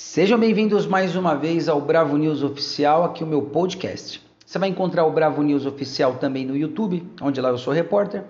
Sejam 0.00 0.38
bem-vindos 0.38 0.86
mais 0.86 1.16
uma 1.16 1.34
vez 1.34 1.68
ao 1.68 1.80
Bravo 1.80 2.16
News 2.16 2.44
Oficial, 2.44 3.02
aqui 3.02 3.24
o 3.24 3.26
meu 3.26 3.42
podcast. 3.42 4.22
Você 4.46 4.56
vai 4.56 4.68
encontrar 4.68 5.04
o 5.04 5.10
Bravo 5.10 5.42
News 5.42 5.66
Oficial 5.66 6.14
também 6.14 6.46
no 6.46 6.56
YouTube, 6.56 7.04
onde 7.20 7.40
lá 7.40 7.48
eu 7.48 7.58
sou 7.58 7.72
repórter. 7.72 8.22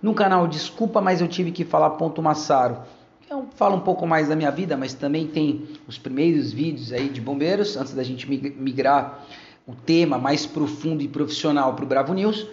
No 0.00 0.14
canal 0.14 0.48
Desculpa, 0.48 0.98
mas 0.98 1.20
eu 1.20 1.28
tive 1.28 1.52
que 1.52 1.62
falar 1.62 1.90
ponto 1.90 2.22
Massaro. 2.22 2.78
Eu 3.28 3.46
falo 3.54 3.76
um 3.76 3.80
pouco 3.80 4.06
mais 4.06 4.28
da 4.28 4.34
minha 4.34 4.50
vida, 4.50 4.78
mas 4.78 4.94
também 4.94 5.26
tem 5.26 5.68
os 5.86 5.98
primeiros 5.98 6.54
vídeos 6.54 6.90
aí 6.90 7.10
de 7.10 7.20
bombeiros, 7.20 7.76
antes 7.76 7.92
da 7.92 8.02
gente 8.02 8.26
migrar 8.26 9.22
o 9.66 9.74
tema 9.74 10.16
mais 10.16 10.46
profundo 10.46 11.02
e 11.02 11.06
profissional 11.06 11.74
para 11.74 11.84
o 11.84 11.88
Bravo 11.88 12.14
News. 12.14 12.46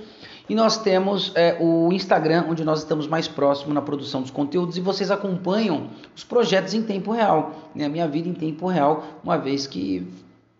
E 0.50 0.55
nós 0.55 0.77
temos 0.77 1.34
é, 1.36 1.57
o 1.59 1.91
Instagram, 1.91 2.45
onde 2.50 2.64
nós 2.64 2.79
estamos 2.79 3.05
mais 3.05 3.27
próximo 3.27 3.73
na 3.73 3.82
produção 3.82 4.21
dos 4.21 4.32
conteúdos 4.32 4.77
e 4.77 4.82
vocês 4.82 5.11
acompanham 5.11 5.89
os 6.16 6.23
projetos 6.23 6.73
em 6.73 6.82
tempo 6.82 7.11
real, 7.11 7.70
né? 7.75 7.86
a 7.86 7.89
minha 7.89 8.07
vida 8.07 8.29
em 8.29 8.34
tempo 8.34 8.68
real, 8.68 9.04
uma 9.21 9.38
vez 9.38 9.68
que 9.68 10.07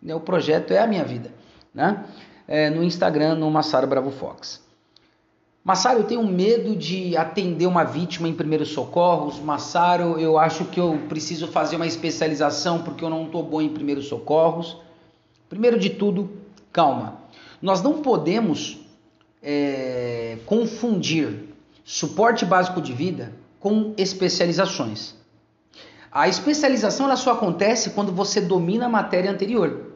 né, 0.02 0.14
o 0.14 0.20
projeto 0.20 0.72
é 0.72 0.78
a 0.78 0.86
minha 0.86 1.04
vida. 1.04 1.32
Né? 1.74 2.04
É, 2.46 2.68
no 2.68 2.84
Instagram, 2.84 3.36
no 3.36 3.50
Massaro 3.50 3.86
Bravo 3.86 4.10
Fox. 4.10 4.62
Massaro, 5.64 6.00
eu 6.00 6.04
tenho 6.04 6.26
medo 6.26 6.76
de 6.76 7.16
atender 7.16 7.66
uma 7.66 7.84
vítima 7.84 8.28
em 8.28 8.32
primeiros 8.32 8.70
socorros. 8.70 9.38
Massaro, 9.38 10.18
eu 10.18 10.38
acho 10.38 10.64
que 10.66 10.80
eu 10.80 10.98
preciso 11.08 11.48
fazer 11.48 11.76
uma 11.76 11.86
especialização 11.86 12.82
porque 12.82 13.04
eu 13.04 13.10
não 13.10 13.24
estou 13.24 13.42
bom 13.42 13.60
em 13.60 13.68
primeiros 13.68 14.06
socorros. 14.06 14.78
Primeiro 15.48 15.78
de 15.78 15.90
tudo, 15.90 16.30
calma. 16.72 17.18
Nós 17.60 17.82
não 17.82 18.00
podemos 18.00 18.78
é, 19.42 20.38
confundir 20.46 21.48
suporte 21.84 22.44
básico 22.44 22.80
de 22.80 22.92
vida 22.92 23.32
com 23.60 23.94
especializações. 23.96 25.14
A 26.10 26.28
especialização 26.28 27.06
ela 27.06 27.16
só 27.16 27.32
acontece 27.32 27.90
quando 27.90 28.12
você 28.12 28.40
domina 28.40 28.86
a 28.86 28.88
matéria 28.88 29.30
anterior. 29.30 29.92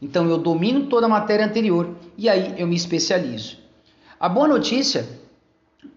Então 0.00 0.28
eu 0.28 0.38
domino 0.38 0.86
toda 0.86 1.06
a 1.06 1.08
matéria 1.08 1.44
anterior 1.46 1.94
e 2.16 2.28
aí 2.28 2.54
eu 2.56 2.66
me 2.66 2.76
especializo. 2.76 3.58
A 4.18 4.28
boa 4.28 4.48
notícia 4.48 5.06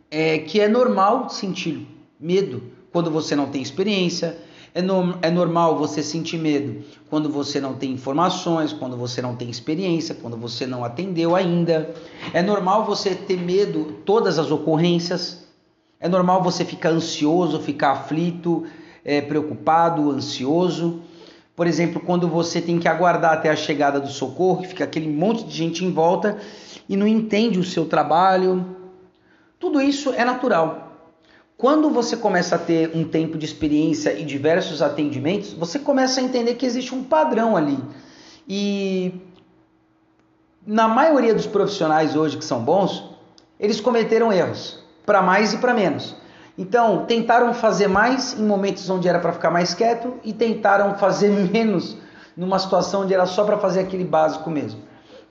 é 0.10 0.40
que 0.40 0.60
é 0.60 0.68
normal 0.68 1.30
sentir 1.30 1.88
medo 2.20 2.64
quando 2.92 3.12
você 3.12 3.36
não 3.36 3.48
tem 3.48 3.62
experiência, 3.62 4.38
é, 4.76 4.82
no, 4.82 5.18
é 5.22 5.32
normal 5.32 5.78
você 5.78 6.04
sentir 6.04 6.38
medo 6.38 6.84
quando 7.10 7.30
você 7.30 7.62
não 7.62 7.76
tem 7.76 7.94
informações, 7.94 8.74
quando 8.74 8.98
você 8.98 9.22
não 9.22 9.34
tem 9.34 9.50
experiência, 9.50 10.14
quando 10.14 10.36
você 10.36 10.68
não 10.68 10.84
atendeu 10.84 11.34
ainda. 11.34 11.96
É 12.34 12.42
normal 12.42 12.86
você 12.86 13.16
ter 13.16 13.38
medo 13.38 14.00
todas 14.04 14.38
as 14.38 14.52
ocorrências. 14.52 15.48
É 15.98 16.10
normal 16.10 16.44
você 16.44 16.66
ficar 16.66 16.90
ansioso, 16.90 17.62
ficar 17.62 17.92
aflito, 17.92 18.66
é, 19.06 19.22
preocupado, 19.22 20.12
ansioso. 20.12 21.02
Por 21.56 21.68
exemplo, 21.68 22.02
quando 22.02 22.28
você 22.28 22.60
tem 22.60 22.78
que 22.78 22.90
aguardar 22.90 23.32
até 23.32 23.50
a 23.50 23.56
chegada 23.56 23.98
do 23.98 24.10
socorro, 24.10 24.66
fica 24.66 24.84
aquele 24.84 25.08
monte 25.08 25.46
de 25.46 25.56
gente 25.56 25.86
em 25.86 25.92
volta 25.94 26.38
e 26.90 26.98
não 26.98 27.08
entende 27.08 27.58
o 27.58 27.64
seu 27.64 27.86
trabalho. 27.86 28.76
Tudo 29.58 29.82
isso 29.82 30.12
é 30.12 30.26
natural. 30.26 30.85
Quando 31.58 31.90
você 31.90 32.18
começa 32.18 32.56
a 32.56 32.60
ter 32.60 32.92
um 32.94 33.06
tempo 33.06 33.38
de 33.38 33.46
experiência 33.46 34.12
e 34.12 34.26
diversos 34.26 34.82
atendimentos, 34.82 35.54
você 35.54 35.80
começa 35.80 36.20
a 36.20 36.24
entender 36.24 36.56
que 36.56 36.66
existe 36.66 36.94
um 36.94 37.04
padrão 37.04 37.56
ali. 37.56 37.80
E 38.48 39.14
na 40.68 40.88
maioria 40.88 41.34
dos 41.34 41.46
profissionais 41.46 42.16
hoje 42.16 42.38
que 42.38 42.44
são 42.44 42.60
bons, 42.60 43.10
eles 43.58 43.80
cometeram 43.80 44.34
erros, 44.34 44.84
para 45.06 45.22
mais 45.22 45.54
e 45.54 45.58
para 45.58 45.74
menos. 45.74 46.16
Então, 46.58 47.06
tentaram 47.06 47.54
fazer 47.54 47.88
mais 47.88 48.38
em 48.38 48.44
momentos 48.44 48.90
onde 48.90 49.08
era 49.08 49.20
para 49.20 49.32
ficar 49.32 49.52
mais 49.52 49.74
quieto 49.74 50.16
e 50.24 50.34
tentaram 50.34 50.96
fazer 50.98 51.30
menos 51.52 51.98
numa 52.36 52.60
situação 52.60 53.04
onde 53.04 53.14
era 53.14 53.26
só 53.26 53.46
para 53.46 53.58
fazer 53.58 53.80
aquele 53.80 54.04
básico 54.04 54.50
mesmo. 54.50 54.82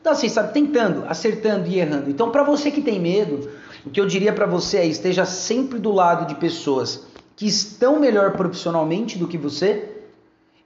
Então, 0.00 0.12
assim, 0.12 0.28
sabe, 0.28 0.53
tentando, 0.53 1.05
acertando 1.06 1.66
e 1.66 1.78
errando. 1.78 2.11
Então, 2.11 2.31
para 2.31 2.42
você 2.42 2.70
que 2.70 2.83
tem 2.83 2.98
medo, 2.98 3.50
o 3.84 3.91
que 3.91 4.00
eu 4.00 4.06
diria 4.06 4.33
para 4.33 4.47
você 4.47 4.78
é 4.78 4.87
esteja 4.87 5.25
sempre 5.25 5.78
do 5.78 5.93
lado 5.93 6.27
de 6.27 6.34
pessoas 6.37 7.06
que 7.37 7.47
estão 7.47 7.99
melhor 7.99 8.33
profissionalmente 8.33 9.19
do 9.19 9.28
que 9.28 9.37
você 9.37 9.89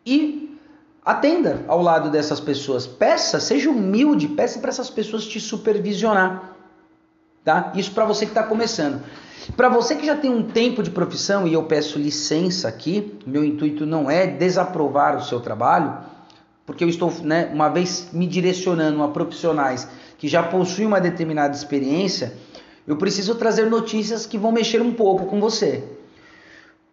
e 0.05 0.59
atenda 1.05 1.65
ao 1.67 1.81
lado 1.81 2.11
dessas 2.11 2.39
pessoas. 2.39 2.87
Peça, 2.87 3.41
seja 3.41 3.71
humilde, 3.71 4.29
peça 4.29 4.59
para 4.59 4.69
essas 4.69 4.91
pessoas 4.91 5.27
te 5.27 5.41
supervisionar. 5.41 6.55
Tá? 7.45 7.73
Isso 7.75 7.93
para 7.93 8.05
você 8.05 8.27
que 8.27 8.33
está 8.33 8.43
começando. 8.43 9.03
Para 9.57 9.71
você 9.71 9.97
que 9.97 10.05
já 10.05 10.15
tem 10.15 10.31
um 10.31 10.43
tempo 10.43 10.83
de 10.83 10.91
profissão, 10.91 11.49
e 11.49 11.55
eu 11.55 11.63
peço 11.63 11.99
licença 11.99 12.69
aqui, 12.69 13.19
meu 13.27 13.43
intuito 13.43 13.87
não 13.87 14.11
é 14.11 14.27
desaprovar 14.27 15.17
o 15.17 15.25
seu 15.25 15.41
trabalho, 15.41 15.97
porque 16.67 16.85
eu 16.85 16.89
estou, 16.89 17.11
né, 17.23 17.51
uma 17.55 17.71
vez 17.71 18.11
me 18.13 18.27
direcionando 18.27 19.03
a 19.03 19.09
profissionais 19.09 19.89
que 20.19 20.29
já 20.29 20.43
possuem 20.43 20.87
uma 20.87 21.01
determinada 21.01 21.57
experiência, 21.57 22.35
eu 22.89 22.97
preciso 22.97 23.35
trazer 23.35 23.67
notícias 23.67 24.25
que 24.25 24.39
vão 24.39 24.51
mexer 24.51 24.81
um 24.81 24.95
pouco 24.95 25.27
com 25.27 25.39
você. 25.39 25.85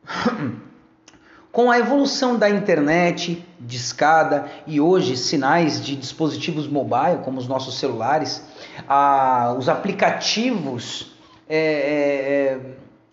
Com 1.53 1.71
a 1.71 1.79
evolução 1.79 2.37
da 2.37 2.49
internet, 2.49 3.41
de 3.57 3.77
escada 3.77 4.51
e 4.67 4.81
hoje 4.81 5.15
sinais 5.15 5.79
de 5.81 5.95
dispositivos 5.95 6.67
mobile, 6.67 7.19
como 7.23 7.39
os 7.39 7.47
nossos 7.47 7.79
celulares, 7.79 8.43
a, 8.85 9.55
os 9.57 9.69
aplicativos, 9.69 11.15
é, 11.47 11.57
é, 11.57 11.61
é 11.61 12.59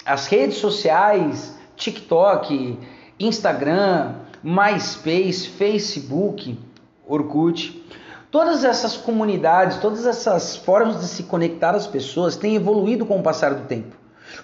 as 0.04 0.26
redes 0.26 0.56
sociais, 0.56 1.56
TikTok, 1.76 2.80
Instagram, 3.20 4.16
MySpace, 4.42 5.46
Facebook, 5.46 6.58
Orkut, 7.06 7.80
Todas 8.32 8.64
essas 8.64 8.96
comunidades, 8.96 9.76
todas 9.76 10.06
essas 10.06 10.56
formas 10.56 11.00
de 11.00 11.06
se 11.06 11.24
conectar 11.24 11.74
às 11.74 11.86
pessoas 11.86 12.34
têm 12.34 12.56
evoluído 12.56 13.04
com 13.04 13.20
o 13.20 13.22
passar 13.22 13.52
do 13.52 13.66
tempo, 13.66 13.94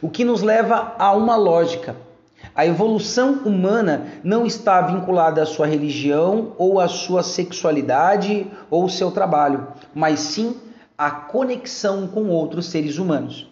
o 0.02 0.10
que 0.10 0.26
nos 0.26 0.42
leva 0.42 0.94
a 0.98 1.14
uma 1.14 1.36
lógica. 1.36 1.96
A 2.54 2.66
evolução 2.66 3.40
humana 3.46 4.08
não 4.22 4.44
está 4.44 4.82
vinculada 4.82 5.42
à 5.42 5.46
sua 5.46 5.66
religião 5.66 6.52
ou 6.58 6.78
à 6.78 6.86
sua 6.86 7.22
sexualidade 7.22 8.46
ou 8.70 8.82
ao 8.82 8.88
seu 8.90 9.10
trabalho, 9.10 9.68
mas 9.94 10.20
sim 10.20 10.54
à 10.98 11.10
conexão 11.10 12.06
com 12.06 12.28
outros 12.28 12.66
seres 12.66 12.98
humanos. 12.98 13.50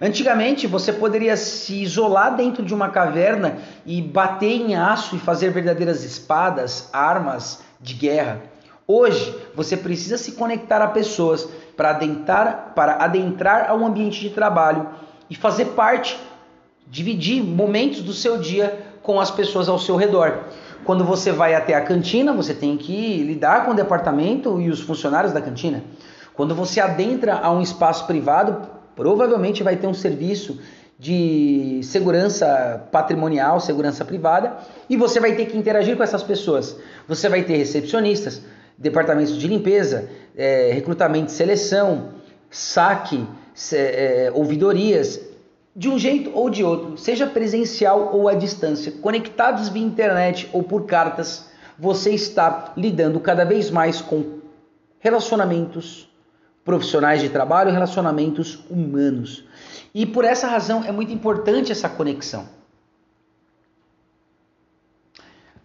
Antigamente 0.00 0.64
você 0.68 0.92
poderia 0.92 1.36
se 1.36 1.82
isolar 1.82 2.36
dentro 2.36 2.64
de 2.64 2.72
uma 2.72 2.88
caverna 2.90 3.58
e 3.84 4.00
bater 4.00 4.52
em 4.52 4.76
aço 4.76 5.16
e 5.16 5.18
fazer 5.18 5.50
verdadeiras 5.50 6.04
espadas, 6.04 6.88
armas 6.92 7.64
de 7.80 7.94
guerra. 7.94 8.51
Hoje 8.94 9.34
você 9.54 9.74
precisa 9.74 10.18
se 10.18 10.32
conectar 10.32 10.82
a 10.82 10.86
pessoas 10.86 11.48
para 11.74 11.90
adentrar, 11.92 12.72
para 12.74 13.02
adentrar 13.02 13.70
ao 13.70 13.82
ambiente 13.86 14.20
de 14.20 14.28
trabalho 14.28 14.86
e 15.30 15.34
fazer 15.34 15.68
parte, 15.68 16.20
dividir 16.86 17.42
momentos 17.42 18.02
do 18.02 18.12
seu 18.12 18.36
dia 18.36 18.84
com 19.02 19.18
as 19.18 19.30
pessoas 19.30 19.66
ao 19.66 19.78
seu 19.78 19.96
redor. 19.96 20.40
Quando 20.84 21.06
você 21.06 21.32
vai 21.32 21.54
até 21.54 21.72
a 21.74 21.80
cantina, 21.80 22.34
você 22.34 22.52
tem 22.52 22.76
que 22.76 23.22
lidar 23.22 23.64
com 23.64 23.70
o 23.70 23.74
departamento 23.74 24.60
e 24.60 24.68
os 24.68 24.80
funcionários 24.80 25.32
da 25.32 25.40
cantina. 25.40 25.82
Quando 26.34 26.54
você 26.54 26.78
adentra 26.78 27.38
a 27.38 27.50
um 27.50 27.62
espaço 27.62 28.06
privado, 28.06 28.68
provavelmente 28.94 29.62
vai 29.62 29.76
ter 29.76 29.86
um 29.86 29.94
serviço 29.94 30.60
de 30.98 31.80
segurança 31.82 32.86
patrimonial, 32.92 33.58
segurança 33.58 34.04
privada, 34.04 34.54
e 34.90 34.98
você 34.98 35.18
vai 35.18 35.34
ter 35.34 35.46
que 35.46 35.56
interagir 35.56 35.96
com 35.96 36.02
essas 36.02 36.22
pessoas. 36.22 36.76
Você 37.08 37.26
vai 37.26 37.42
ter 37.42 37.56
recepcionistas, 37.56 38.42
departamentos 38.78 39.36
de 39.36 39.46
limpeza, 39.48 40.08
é, 40.36 40.70
recrutamento 40.72 41.30
e 41.30 41.34
seleção, 41.34 42.10
saque, 42.50 43.26
é, 43.72 44.30
ouvidorias, 44.34 45.20
de 45.74 45.88
um 45.88 45.98
jeito 45.98 46.30
ou 46.34 46.50
de 46.50 46.62
outro, 46.62 46.98
seja 46.98 47.26
presencial 47.26 48.10
ou 48.12 48.28
à 48.28 48.34
distância, 48.34 48.92
conectados 48.92 49.68
via 49.68 49.82
internet 49.82 50.48
ou 50.52 50.62
por 50.62 50.84
cartas, 50.84 51.50
você 51.78 52.10
está 52.10 52.72
lidando 52.76 53.18
cada 53.20 53.44
vez 53.44 53.70
mais 53.70 54.00
com 54.00 54.40
relacionamentos 55.00 56.08
profissionais 56.64 57.20
de 57.20 57.28
trabalho, 57.28 57.72
relacionamentos 57.72 58.64
humanos. 58.70 59.44
E 59.94 60.06
por 60.06 60.24
essa 60.24 60.46
razão 60.46 60.84
é 60.84 60.92
muito 60.92 61.12
importante 61.12 61.72
essa 61.72 61.88
conexão. 61.88 62.46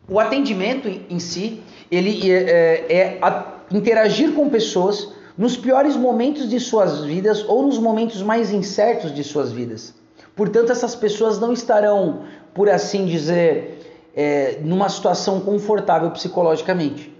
O 0.10 0.20
atendimento 0.20 0.88
em 0.88 1.20
si, 1.20 1.62
ele 1.92 2.32
é, 2.32 2.86
é, 2.90 3.20
é 3.22 3.44
interagir 3.72 4.34
com 4.34 4.50
pessoas 4.50 5.10
nos 5.38 5.58
piores 5.58 5.96
momentos 5.96 6.50
de 6.50 6.60
suas 6.60 7.04
vidas 7.04 7.44
ou 7.48 7.64
nos 7.64 7.78
momentos 7.78 8.22
mais 8.22 8.52
incertos 8.52 9.14
de 9.14 9.24
suas 9.24 9.52
vidas. 9.52 9.94
Portanto, 10.36 10.72
essas 10.72 10.96
pessoas 10.96 11.40
não 11.40 11.52
estarão, 11.52 12.24
por 12.54 12.70
assim 12.70 13.06
dizer, 13.06 13.78
é, 14.16 14.60
numa 14.64 14.90
situação 14.90 15.42
confortável 15.42 16.10
psicologicamente. 16.12 17.14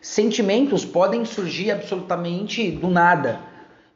Sentimentos 0.00 0.84
podem 0.84 1.24
surgir 1.24 1.70
absolutamente 1.70 2.70
do 2.70 2.88
nada 2.88 3.40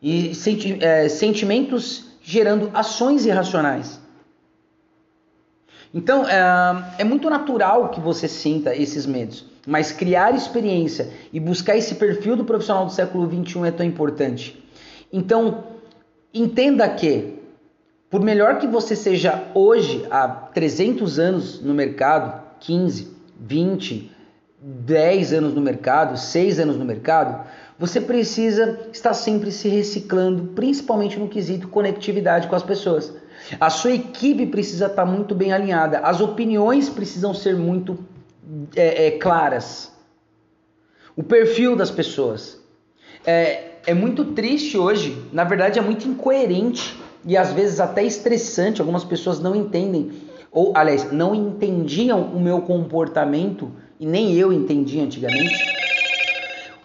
e 0.00 0.34
senti 0.34 0.78
é, 0.80 1.08
sentimentos 1.08 2.06
gerando 2.22 2.70
ações 2.74 3.26
irracionais. 3.26 3.97
Então, 5.92 6.28
é, 6.28 6.94
é 6.98 7.04
muito 7.04 7.30
natural 7.30 7.88
que 7.88 8.00
você 8.00 8.28
sinta 8.28 8.76
esses 8.76 9.06
medos, 9.06 9.46
mas 9.66 9.90
criar 9.90 10.34
experiência 10.34 11.08
e 11.32 11.40
buscar 11.40 11.76
esse 11.76 11.94
perfil 11.94 12.36
do 12.36 12.44
profissional 12.44 12.84
do 12.84 12.92
século 12.92 13.26
XXI 13.26 13.68
é 13.68 13.70
tão 13.70 13.86
importante. 13.86 14.62
Então, 15.12 15.64
entenda 16.32 16.88
que, 16.88 17.38
por 18.10 18.20
melhor 18.20 18.58
que 18.58 18.66
você 18.66 18.94
seja 18.94 19.44
hoje, 19.54 20.06
há 20.10 20.28
300 20.28 21.18
anos 21.18 21.60
no 21.62 21.72
mercado, 21.72 22.42
15, 22.60 23.08
20, 23.40 24.12
10 24.60 25.32
anos 25.32 25.54
no 25.54 25.60
mercado, 25.60 26.18
6 26.18 26.60
anos 26.60 26.76
no 26.76 26.84
mercado, 26.84 27.46
você 27.78 28.00
precisa 28.00 28.88
estar 28.92 29.14
sempre 29.14 29.52
se 29.52 29.68
reciclando, 29.68 30.48
principalmente 30.48 31.18
no 31.18 31.28
quesito 31.28 31.68
conectividade 31.68 32.48
com 32.48 32.56
as 32.56 32.62
pessoas. 32.62 33.12
A 33.58 33.70
sua 33.70 33.92
equipe 33.92 34.46
precisa 34.46 34.86
estar 34.86 35.06
muito 35.06 35.34
bem 35.34 35.52
alinhada, 35.52 36.00
as 36.00 36.20
opiniões 36.20 36.88
precisam 36.88 37.32
ser 37.32 37.56
muito 37.56 37.98
é, 38.76 39.06
é, 39.06 39.10
claras. 39.12 39.92
O 41.16 41.22
perfil 41.22 41.74
das 41.74 41.90
pessoas. 41.90 42.58
É, 43.26 43.68
é 43.86 43.94
muito 43.94 44.26
triste 44.26 44.76
hoje, 44.76 45.16
na 45.32 45.44
verdade 45.44 45.78
é 45.78 45.82
muito 45.82 46.06
incoerente 46.06 46.94
e 47.24 47.36
às 47.36 47.52
vezes 47.52 47.80
até 47.80 48.02
estressante. 48.04 48.80
Algumas 48.80 49.04
pessoas 49.04 49.40
não 49.40 49.56
entendem, 49.56 50.12
ou 50.52 50.72
aliás, 50.76 51.10
não 51.10 51.34
entendiam 51.34 52.22
o 52.22 52.40
meu 52.40 52.60
comportamento 52.62 53.72
e 53.98 54.06
nem 54.06 54.34
eu 54.34 54.52
entendia 54.52 55.02
antigamente, 55.02 55.58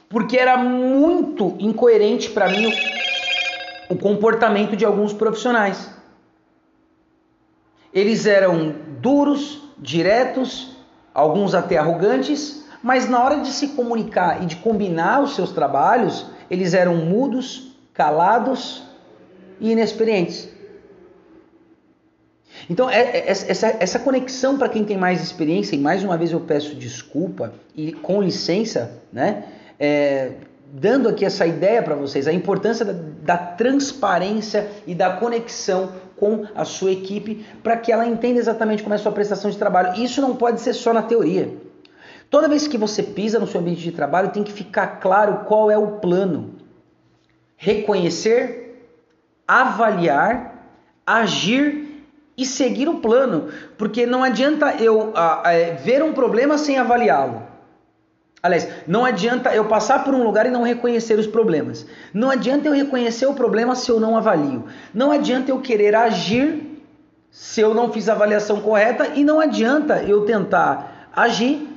porque 0.10 0.38
era 0.38 0.57
muito 0.57 1.56
incoerente 1.60 2.30
para 2.30 2.50
mim 2.50 2.74
o 3.89 3.95
comportamento 3.95 4.75
de 4.75 4.86
alguns 4.86 5.13
profissionais. 5.13 5.89
Eles 7.93 8.25
eram 8.25 8.73
duros, 8.99 9.61
diretos, 9.77 10.75
alguns 11.13 11.53
até 11.53 11.77
arrogantes, 11.77 12.65
mas 12.81 13.07
na 13.07 13.23
hora 13.23 13.41
de 13.41 13.49
se 13.49 13.69
comunicar 13.69 14.43
e 14.43 14.45
de 14.45 14.55
combinar 14.57 15.21
os 15.21 15.35
seus 15.35 15.51
trabalhos, 15.51 16.25
eles 16.49 16.73
eram 16.73 16.95
mudos, 16.97 17.75
calados 17.93 18.83
e 19.59 19.71
inexperientes. 19.71 20.49
Então, 22.69 22.89
é, 22.89 23.01
é, 23.01 23.29
essa, 23.29 23.99
conexão 23.99 24.57
para 24.57 24.69
quem 24.69 24.83
tem 24.83 24.97
mais 24.97 25.21
experiência, 25.21 25.75
e 25.75 25.79
mais 25.79 26.03
uma 26.03 26.17
vez 26.17 26.31
eu 26.31 26.39
peço 26.39 26.75
desculpa 26.75 27.53
e 27.75 27.91
com 27.91 28.21
licença, 28.21 29.01
né? 29.11 29.43
É, 29.79 30.31
dando 30.75 31.07
aqui 31.07 31.23
essa 31.23 31.45
ideia 31.45 31.83
para 31.83 31.93
vocês, 31.93 32.27
a 32.27 32.33
importância 32.33 32.83
da, 32.83 32.93
da, 32.93 33.37
transparência 33.37 34.67
e 34.87 34.95
da 34.95 35.11
conexão 35.11 35.91
com 36.17 36.47
a 36.55 36.65
sua 36.65 36.91
equipe 36.91 37.45
para 37.61 37.77
que 37.77 37.91
ela 37.91 38.07
entenda 38.07 38.39
exatamente 38.39 38.81
como 38.81 38.95
é 38.95 38.97
a 38.97 38.99
sua 38.99 39.11
prestação 39.11 39.51
de 39.51 39.57
trabalho. 39.57 40.01
Isso 40.01 40.19
não 40.19 40.35
pode 40.35 40.61
ser 40.61 40.73
só 40.73 40.91
na 40.91 41.03
teoria. 41.03 41.55
Toda 42.27 42.47
vez 42.47 42.67
que 42.67 42.75
você 42.75 43.03
pisa 43.03 43.37
no 43.37 43.45
seu 43.45 43.61
ambiente 43.61 43.83
de 43.83 43.91
trabalho, 43.91 44.31
tem 44.31 44.41
que 44.41 44.51
ficar 44.51 44.99
claro 44.99 45.45
qual 45.45 45.69
é 45.69 45.77
o 45.77 45.99
plano. 45.99 46.55
Reconhecer, 47.55 48.89
avaliar, 49.47 50.71
agir 51.05 52.03
e 52.35 52.47
seguir 52.47 52.89
o 52.89 52.95
plano, 52.95 53.49
porque 53.77 54.07
não 54.07 54.23
adianta 54.23 54.73
eu 54.77 55.13
é, 55.45 55.75
ver 55.75 56.01
um 56.01 56.13
problema 56.13 56.57
sem 56.57 56.79
avaliá-lo. 56.79 57.52
Aliás, 58.43 58.67
não 58.85 59.05
adianta 59.05 59.55
eu 59.55 59.63
passar 59.69 60.03
por 60.03 60.13
um 60.13 60.21
lugar 60.21 60.45
e 60.45 60.51
não 60.51 60.63
reconhecer 60.63 61.17
os 61.17 61.25
problemas. 61.25 61.85
Não 62.13 62.29
adianta 62.29 62.67
eu 62.67 62.73
reconhecer 62.73 63.25
o 63.25 63.33
problema 63.33 63.73
se 63.73 63.89
eu 63.89 64.01
não 64.01 64.17
avalio. 64.17 64.65
Não 64.93 65.11
adianta 65.11 65.49
eu 65.49 65.61
querer 65.61 65.95
agir 65.95 66.83
se 67.31 67.61
eu 67.61 67.73
não 67.73 67.89
fiz 67.93 68.09
a 68.09 68.11
avaliação 68.11 68.59
correta 68.59 69.13
e 69.15 69.23
não 69.23 69.39
adianta 69.39 70.03
eu 70.03 70.25
tentar 70.25 71.09
agir 71.15 71.69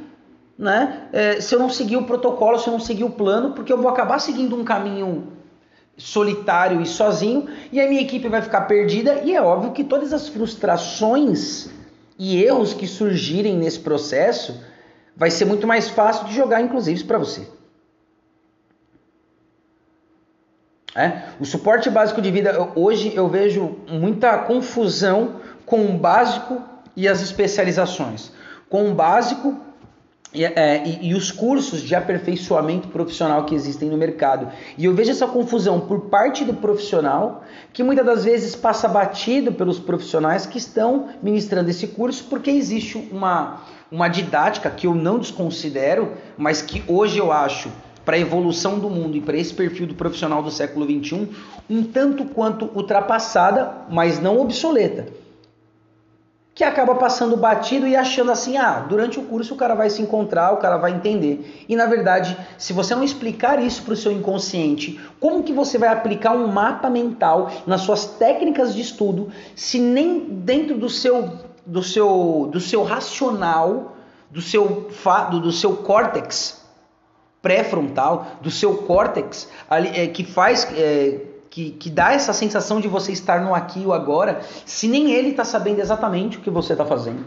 né, 0.58 1.02
é, 1.12 1.40
se 1.40 1.54
eu 1.54 1.58
não 1.60 1.70
seguir 1.70 1.98
o 1.98 2.04
protocolo, 2.04 2.58
se 2.58 2.66
eu 2.66 2.72
não 2.72 2.80
seguir 2.80 3.04
o 3.04 3.10
plano, 3.10 3.52
porque 3.52 3.72
eu 3.72 3.80
vou 3.80 3.88
acabar 3.88 4.18
seguindo 4.18 4.56
um 4.56 4.64
caminho 4.64 5.32
solitário 5.96 6.80
e 6.80 6.86
sozinho, 6.86 7.46
e 7.70 7.80
a 7.80 7.88
minha 7.88 8.02
equipe 8.02 8.28
vai 8.28 8.42
ficar 8.42 8.62
perdida, 8.62 9.20
e 9.22 9.34
é 9.34 9.40
óbvio 9.40 9.72
que 9.72 9.84
todas 9.84 10.12
as 10.12 10.28
frustrações 10.28 11.68
e 12.18 12.42
erros 12.42 12.74
que 12.74 12.86
surgirem 12.86 13.56
nesse 13.56 13.78
processo 13.78 14.60
vai 15.16 15.30
ser 15.30 15.46
muito 15.46 15.66
mais 15.66 15.88
fácil 15.88 16.26
de 16.26 16.34
jogar, 16.34 16.60
inclusive, 16.60 17.02
para 17.04 17.18
você. 17.18 17.48
É? 20.94 21.24
O 21.38 21.44
suporte 21.44 21.90
básico 21.90 22.22
de 22.22 22.30
vida, 22.30 22.70
hoje 22.74 23.14
eu 23.14 23.28
vejo 23.28 23.76
muita 23.88 24.38
confusão 24.38 25.40
com 25.66 25.84
o 25.84 25.98
básico 25.98 26.62
e 26.94 27.06
as 27.06 27.20
especializações. 27.20 28.32
Com 28.70 28.90
o 28.90 28.94
básico, 28.94 29.54
e, 30.32 30.44
é, 30.44 30.82
e, 30.86 31.08
e, 31.08 31.14
os 31.14 31.30
cursos 31.30 31.80
de 31.80 31.94
aperfeiçoamento 31.94 32.88
profissional 32.88 33.44
que 33.44 33.54
existem 33.54 33.88
no 33.88 33.96
mercado. 33.96 34.50
E 34.76 34.84
eu 34.84 34.94
vejo 34.94 35.10
essa 35.10 35.26
confusão 35.26 35.80
por 35.80 36.08
parte 36.08 36.44
do 36.44 36.54
profissional, 36.54 37.44
que 37.72 37.82
muitas 37.82 38.04
das 38.04 38.24
vezes 38.24 38.54
passa 38.54 38.88
batido 38.88 39.52
pelos 39.52 39.78
profissionais 39.78 40.44
que 40.44 40.58
estão 40.58 41.08
ministrando 41.22 41.70
esse 41.70 41.86
curso, 41.88 42.24
porque 42.24 42.50
existe 42.50 42.98
uma, 43.10 43.62
uma 43.91 44.09
didática 44.09 44.71
que 44.71 44.87
eu 44.87 44.94
não 44.94 45.19
desconsidero, 45.19 46.12
mas 46.37 46.62
que 46.62 46.83
hoje 46.88 47.19
eu 47.19 47.31
acho, 47.31 47.71
para 48.05 48.17
a 48.17 48.21
evolução 48.21 48.79
do 48.79 48.88
mundo 48.88 49.17
e 49.17 49.21
para 49.21 49.37
esse 49.37 49.53
perfil 49.53 49.87
do 49.87 49.94
profissional 49.94 50.43
do 50.43 50.50
século 50.50 50.87
XXI, 50.87 51.29
um 51.69 51.83
tanto 51.83 52.25
quanto 52.25 52.71
ultrapassada, 52.75 53.87
mas 53.88 54.21
não 54.21 54.41
obsoleta 54.41 55.06
que 56.56 56.65
acaba 56.65 56.94
passando 56.94 57.37
batido 57.37 57.87
e 57.87 57.94
achando 57.94 58.33
assim, 58.33 58.56
ah, 58.56 58.81
durante 58.88 59.21
o 59.21 59.25
curso 59.25 59.53
o 59.53 59.59
cara 59.59 59.75
vai 59.75 59.91
se 59.91 60.00
encontrar, 60.00 60.55
o 60.55 60.56
cara 60.56 60.79
vai 60.79 60.91
entender. 60.91 61.67
E 61.69 61.77
na 61.77 61.85
verdade, 61.85 62.35
se 62.56 62.73
você 62.73 62.94
não 62.94 63.05
explicar 63.05 63.62
isso 63.62 63.83
para 63.83 63.93
o 63.93 63.97
seu 63.97 64.11
inconsciente, 64.11 64.99
como 65.21 65.43
que 65.43 65.53
você 65.53 65.77
vai 65.77 65.91
aplicar 65.91 66.33
um 66.33 66.47
mapa 66.47 66.88
mental 66.88 67.50
nas 67.67 67.83
suas 67.83 68.06
técnicas 68.06 68.75
de 68.75 68.81
estudo, 68.81 69.29
se 69.55 69.79
nem 69.79 70.19
dentro 70.19 70.79
do 70.79 70.88
seu 70.88 71.31
do 71.66 71.82
seu 71.82 72.48
do 72.50 72.60
seu 72.60 72.84
racional, 72.84 73.96
do 74.30 74.40
seu 74.40 74.88
do, 75.30 75.40
do 75.40 75.52
seu 75.52 75.76
córtex 75.76 76.64
pré-frontal, 77.42 78.26
do 78.40 78.50
seu 78.50 78.78
córtex 78.78 79.48
ali, 79.68 79.88
é, 79.88 80.06
que 80.08 80.24
faz 80.24 80.66
é, 80.72 81.20
que, 81.50 81.70
que 81.70 81.88
dá 81.88 82.12
essa 82.12 82.32
sensação 82.32 82.80
de 82.80 82.88
você 82.88 83.12
estar 83.12 83.40
no 83.40 83.54
aqui 83.54 83.82
e 83.82 83.92
agora, 83.92 84.40
se 84.64 84.86
nem 84.88 85.12
ele 85.12 85.30
está 85.30 85.44
sabendo 85.44 85.80
exatamente 85.80 86.38
o 86.38 86.40
que 86.40 86.50
você 86.50 86.72
está 86.72 86.84
fazendo. 86.84 87.24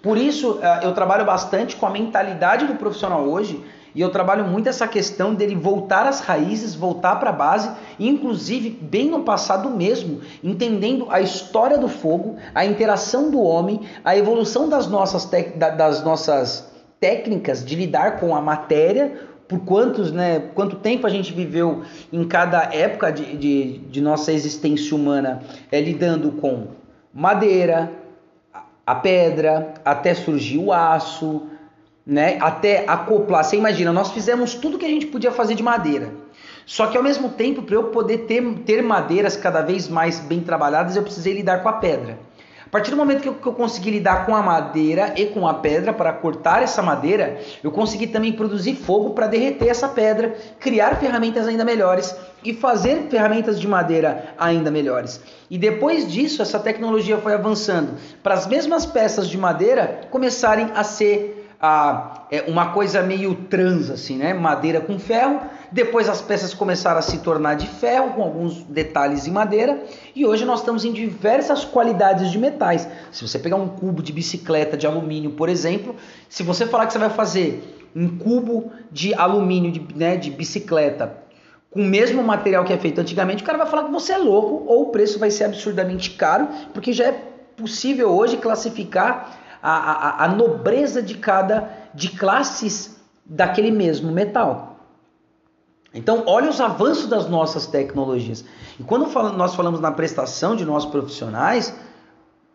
Por 0.00 0.16
isso, 0.16 0.60
eh, 0.62 0.80
eu 0.84 0.94
trabalho 0.94 1.24
bastante 1.24 1.74
com 1.74 1.84
a 1.84 1.90
mentalidade 1.90 2.66
do 2.66 2.76
profissional 2.76 3.28
hoje 3.28 3.64
e 3.94 4.00
eu 4.00 4.10
trabalho 4.10 4.44
muito 4.44 4.68
essa 4.68 4.86
questão 4.86 5.34
dele 5.34 5.54
voltar 5.54 6.06
às 6.06 6.20
raízes, 6.20 6.74
voltar 6.74 7.16
para 7.16 7.30
a 7.30 7.32
base, 7.32 7.70
inclusive 7.98 8.70
bem 8.70 9.10
no 9.10 9.22
passado 9.22 9.70
mesmo, 9.70 10.20
entendendo 10.42 11.06
a 11.10 11.20
história 11.20 11.78
do 11.78 11.88
fogo, 11.88 12.36
a 12.54 12.64
interação 12.64 13.30
do 13.30 13.40
homem, 13.40 13.80
a 14.04 14.16
evolução 14.16 14.68
das 14.68 14.86
nossas, 14.86 15.28
das 15.76 16.04
nossas 16.04 16.70
técnicas 17.00 17.64
de 17.64 17.74
lidar 17.74 18.20
com 18.20 18.34
a 18.34 18.40
matéria, 18.40 19.28
por 19.48 19.60
quantos, 19.60 20.12
né, 20.12 20.50
quanto 20.54 20.76
tempo 20.76 21.06
a 21.06 21.10
gente 21.10 21.32
viveu 21.32 21.82
em 22.12 22.28
cada 22.28 22.64
época 22.64 23.10
de, 23.10 23.34
de, 23.36 23.78
de 23.78 24.00
nossa 24.00 24.30
existência 24.30 24.94
humana 24.94 25.42
é, 25.72 25.80
lidando 25.80 26.32
com 26.32 26.66
madeira, 27.14 27.90
a 28.86 28.94
pedra, 28.94 29.74
até 29.84 30.14
surgir 30.14 30.58
o 30.58 30.72
aço, 30.72 31.42
né, 32.08 32.38
até 32.40 32.84
acoplar. 32.88 33.44
Você 33.44 33.56
imagina, 33.56 33.92
nós 33.92 34.10
fizemos 34.10 34.54
tudo 34.54 34.78
que 34.78 34.86
a 34.86 34.88
gente 34.88 35.04
podia 35.04 35.30
fazer 35.30 35.54
de 35.54 35.62
madeira. 35.62 36.10
Só 36.64 36.86
que 36.86 36.96
ao 36.96 37.02
mesmo 37.02 37.28
tempo, 37.28 37.62
para 37.62 37.74
eu 37.74 37.84
poder 37.84 38.20
ter, 38.20 38.42
ter 38.64 38.82
madeiras 38.82 39.36
cada 39.36 39.60
vez 39.60 39.88
mais 39.88 40.18
bem 40.18 40.40
trabalhadas, 40.40 40.96
eu 40.96 41.02
precisei 41.02 41.34
lidar 41.34 41.62
com 41.62 41.68
a 41.68 41.74
pedra. 41.74 42.18
A 42.64 42.70
partir 42.70 42.90
do 42.90 42.98
momento 42.98 43.22
que 43.22 43.28
eu, 43.28 43.34
que 43.34 43.46
eu 43.46 43.54
consegui 43.54 43.90
lidar 43.90 44.26
com 44.26 44.36
a 44.36 44.42
madeira 44.42 45.14
e 45.16 45.26
com 45.26 45.48
a 45.48 45.54
pedra 45.54 45.90
para 45.90 46.12
cortar 46.12 46.62
essa 46.62 46.82
madeira, 46.82 47.40
eu 47.64 47.70
consegui 47.70 48.06
também 48.06 48.32
produzir 48.32 48.74
fogo 48.74 49.10
para 49.10 49.26
derreter 49.26 49.68
essa 49.68 49.88
pedra, 49.88 50.36
criar 50.60 50.96
ferramentas 50.96 51.46
ainda 51.46 51.64
melhores 51.64 52.14
e 52.44 52.52
fazer 52.52 53.06
ferramentas 53.08 53.58
de 53.58 53.66
madeira 53.66 54.34
ainda 54.38 54.70
melhores. 54.70 55.20
E 55.50 55.56
depois 55.56 56.10
disso, 56.10 56.42
essa 56.42 56.58
tecnologia 56.58 57.16
foi 57.16 57.32
avançando 57.32 57.94
para 58.22 58.34
as 58.34 58.46
mesmas 58.46 58.84
peças 58.84 59.28
de 59.28 59.38
madeira 59.38 60.02
começarem 60.10 60.70
a 60.74 60.84
ser 60.84 61.37
a, 61.60 62.26
é, 62.30 62.42
uma 62.42 62.72
coisa 62.72 63.02
meio 63.02 63.34
trans, 63.34 63.90
assim, 63.90 64.16
né? 64.16 64.32
Madeira 64.32 64.80
com 64.80 64.98
ferro. 64.98 65.40
Depois 65.72 66.08
as 66.08 66.20
peças 66.20 66.54
começaram 66.54 66.98
a 66.98 67.02
se 67.02 67.18
tornar 67.18 67.54
de 67.54 67.66
ferro, 67.66 68.12
com 68.12 68.22
alguns 68.22 68.62
detalhes 68.62 69.26
em 69.26 69.30
madeira. 69.30 69.82
E 70.14 70.24
hoje 70.24 70.44
nós 70.44 70.60
estamos 70.60 70.84
em 70.84 70.92
diversas 70.92 71.64
qualidades 71.64 72.30
de 72.30 72.38
metais. 72.38 72.88
Se 73.10 73.26
você 73.26 73.38
pegar 73.38 73.56
um 73.56 73.68
cubo 73.68 74.02
de 74.02 74.12
bicicleta 74.12 74.76
de 74.76 74.86
alumínio, 74.86 75.32
por 75.32 75.48
exemplo, 75.48 75.96
se 76.28 76.42
você 76.42 76.66
falar 76.66 76.86
que 76.86 76.92
você 76.92 76.98
vai 76.98 77.10
fazer 77.10 77.88
um 77.94 78.16
cubo 78.16 78.70
de 78.92 79.12
alumínio 79.14 79.72
de, 79.72 79.86
né, 79.96 80.16
de 80.16 80.30
bicicleta 80.30 81.28
com 81.70 81.80
o 81.80 81.84
mesmo 81.84 82.22
material 82.22 82.64
que 82.64 82.72
é 82.72 82.78
feito 82.78 83.00
antigamente, 83.00 83.42
o 83.42 83.46
cara 83.46 83.58
vai 83.58 83.66
falar 83.66 83.84
que 83.84 83.92
você 83.92 84.12
é 84.12 84.18
louco 84.18 84.64
ou 84.66 84.84
o 84.84 84.86
preço 84.86 85.18
vai 85.18 85.30
ser 85.30 85.44
absurdamente 85.44 86.12
caro, 86.12 86.48
porque 86.72 86.92
já 86.92 87.08
é 87.08 87.12
possível 87.56 88.10
hoje 88.10 88.36
classificar 88.36 89.37
a, 89.62 89.72
a, 89.72 90.24
a 90.24 90.28
nobreza 90.28 91.02
de 91.02 91.14
cada 91.14 91.70
de 91.94 92.10
classes 92.10 92.96
daquele 93.24 93.70
mesmo 93.70 94.12
metal. 94.12 94.76
Então, 95.92 96.22
olha 96.26 96.50
os 96.50 96.60
avanços 96.60 97.06
das 97.06 97.28
nossas 97.28 97.66
tecnologias. 97.66 98.44
E 98.78 98.82
quando 98.82 99.06
nós 99.32 99.54
falamos 99.54 99.80
na 99.80 99.90
prestação 99.90 100.54
de 100.54 100.64
nossos 100.64 100.90
profissionais, 100.90 101.74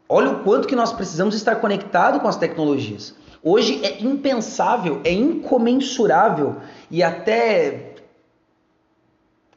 olha 0.07 0.31
o 0.31 0.43
quanto 0.43 0.67
que 0.67 0.75
nós 0.75 0.93
precisamos 0.93 1.36
estar 1.36 1.55
conectado 1.55 2.19
com 2.19 2.27
as 2.27 2.36
tecnologias. 2.36 3.15
Hoje 3.43 3.83
é 3.83 4.01
impensável, 4.01 5.01
é 5.03 5.12
incomensurável 5.12 6.57
e 6.89 7.03
até 7.03 7.95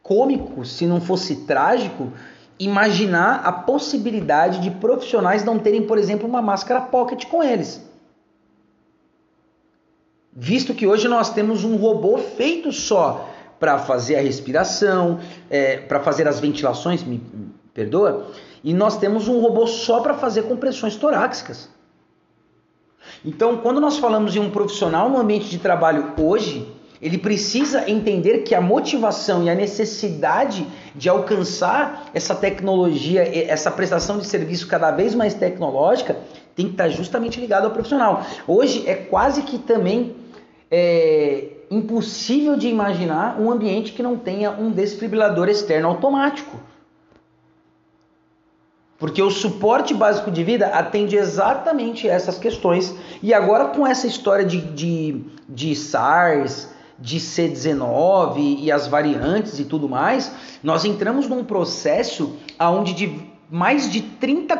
cômico, 0.02 0.64
se 0.64 0.86
não 0.86 1.00
fosse 1.00 1.44
trágico, 1.44 2.12
imaginar 2.58 3.42
a 3.44 3.52
possibilidade 3.52 4.60
de 4.60 4.70
profissionais 4.70 5.44
não 5.44 5.58
terem, 5.58 5.86
por 5.86 5.98
exemplo, 5.98 6.28
uma 6.28 6.40
máscara 6.40 6.80
pocket 6.80 7.26
com 7.26 7.42
eles. 7.42 7.84
Visto 10.32 10.74
que 10.74 10.86
hoje 10.86 11.08
nós 11.08 11.30
temos 11.30 11.64
um 11.64 11.76
robô 11.76 12.18
feito 12.18 12.72
só 12.72 13.28
para 13.58 13.78
fazer 13.78 14.16
a 14.16 14.20
respiração, 14.20 15.18
é, 15.48 15.78
para 15.78 16.00
fazer 16.00 16.28
as 16.28 16.38
ventilações, 16.40 17.02
me, 17.02 17.16
me 17.32 17.48
perdoa, 17.72 18.26
e 18.62 18.74
nós 18.74 18.98
temos 18.98 19.28
um 19.28 19.40
robô 19.40 19.66
só 19.66 20.00
para 20.00 20.14
fazer 20.14 20.42
compressões 20.42 20.96
torácicas. 20.96 21.70
Então, 23.24 23.58
quando 23.58 23.80
nós 23.80 23.98
falamos 23.98 24.34
em 24.36 24.38
um 24.38 24.50
profissional 24.50 25.08
no 25.08 25.18
ambiente 25.18 25.48
de 25.48 25.58
trabalho 25.58 26.12
hoje, 26.18 26.70
ele 27.00 27.18
precisa 27.18 27.88
entender 27.90 28.38
que 28.38 28.54
a 28.54 28.60
motivação 28.60 29.44
e 29.44 29.50
a 29.50 29.54
necessidade 29.54 30.66
de 30.94 31.08
alcançar 31.08 32.10
essa 32.14 32.34
tecnologia, 32.34 33.22
essa 33.50 33.70
prestação 33.70 34.18
de 34.18 34.26
serviço 34.26 34.66
cada 34.66 34.90
vez 34.90 35.14
mais 35.14 35.34
tecnológica, 35.34 36.16
tem 36.54 36.66
que 36.66 36.72
estar 36.72 36.88
justamente 36.88 37.38
ligado 37.38 37.66
ao 37.66 37.70
profissional. 37.70 38.24
Hoje 38.46 38.84
é 38.86 38.94
quase 38.94 39.42
que 39.42 39.58
também 39.58 40.16
é, 40.70 41.48
impossível 41.70 42.56
de 42.56 42.68
imaginar 42.68 43.38
um 43.40 43.50
ambiente 43.50 43.92
que 43.92 44.02
não 44.02 44.16
tenha 44.16 44.50
um 44.50 44.70
desfibrilador 44.70 45.48
externo 45.48 45.88
automático. 45.88 46.58
Porque 48.98 49.20
o 49.22 49.30
suporte 49.30 49.92
básico 49.92 50.30
de 50.30 50.42
vida 50.42 50.68
atende 50.68 51.16
exatamente 51.16 52.08
essas 52.08 52.38
questões. 52.38 52.94
E 53.22 53.34
agora, 53.34 53.66
com 53.66 53.86
essa 53.86 54.06
história 54.06 54.44
de, 54.44 54.58
de, 54.58 55.22
de 55.46 55.76
SARS, 55.76 56.70
de 56.98 57.18
C19 57.18 58.58
e 58.60 58.72
as 58.72 58.86
variantes 58.86 59.58
e 59.58 59.64
tudo 59.64 59.88
mais, 59.88 60.32
nós 60.62 60.84
entramos 60.84 61.28
num 61.28 61.44
processo 61.44 62.36
onde 62.58 62.94
de 62.94 63.36
mais 63.48 63.90
de 63.90 64.00
30 64.02 64.56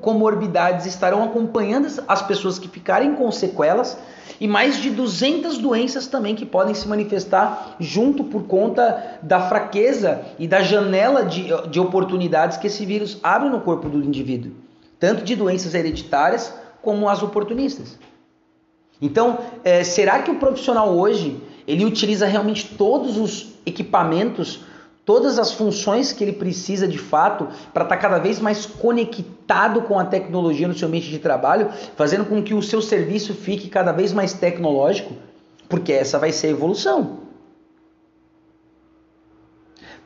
comorbidades 0.00 0.86
estarão 0.86 1.22
acompanhando 1.22 1.88
as 2.08 2.22
pessoas 2.22 2.58
que 2.58 2.66
ficarem 2.66 3.14
com 3.14 3.30
sequelas 3.30 3.98
e 4.40 4.48
mais 4.48 4.78
de 4.78 4.90
200 4.90 5.58
doenças 5.58 6.06
também 6.06 6.34
que 6.34 6.46
podem 6.46 6.74
se 6.74 6.88
manifestar 6.88 7.76
junto 7.78 8.24
por 8.24 8.44
conta 8.44 9.18
da 9.22 9.40
fraqueza 9.40 10.24
e 10.38 10.48
da 10.48 10.62
janela 10.62 11.24
de, 11.24 11.48
de 11.68 11.78
oportunidades 11.78 12.56
que 12.56 12.68
esse 12.68 12.86
vírus 12.86 13.18
abre 13.22 13.50
no 13.50 13.60
corpo 13.60 13.88
do 13.88 13.98
indivíduo, 13.98 14.52
tanto 14.98 15.22
de 15.22 15.36
doenças 15.36 15.74
hereditárias 15.74 16.54
como 16.80 17.08
as 17.08 17.22
oportunistas. 17.22 17.98
Então, 19.00 19.38
é, 19.62 19.84
será 19.84 20.22
que 20.22 20.30
o 20.30 20.38
profissional 20.38 20.96
hoje 20.96 21.42
ele 21.66 21.84
utiliza 21.84 22.26
realmente 22.26 22.74
todos 22.76 23.16
os 23.16 23.52
equipamentos 23.64 24.60
todas 25.04 25.38
as 25.38 25.52
funções 25.52 26.12
que 26.12 26.22
ele 26.22 26.32
precisa 26.32 26.86
de 26.86 26.98
fato 26.98 27.48
para 27.72 27.84
estar 27.84 27.96
tá 27.96 28.02
cada 28.02 28.18
vez 28.18 28.38
mais 28.38 28.66
conectado 28.66 29.82
com 29.82 29.98
a 29.98 30.04
tecnologia 30.04 30.68
no 30.68 30.74
seu 30.74 30.88
ambiente 30.88 31.10
de 31.10 31.18
trabalho, 31.18 31.70
fazendo 31.96 32.24
com 32.24 32.42
que 32.42 32.54
o 32.54 32.62
seu 32.62 32.80
serviço 32.80 33.34
fique 33.34 33.68
cada 33.68 33.92
vez 33.92 34.12
mais 34.12 34.32
tecnológico, 34.32 35.14
porque 35.68 35.92
essa 35.92 36.18
vai 36.18 36.32
ser 36.32 36.48
a 36.48 36.50
evolução. 36.50 37.18